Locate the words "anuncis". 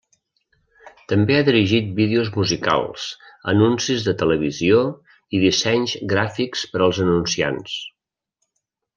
3.53-4.05